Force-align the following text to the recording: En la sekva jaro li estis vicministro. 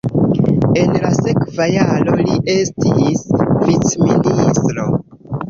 En 0.83 0.95
la 1.03 1.11
sekva 1.17 1.67
jaro 1.73 2.15
li 2.23 2.39
estis 2.55 3.23
vicministro. 3.69 4.89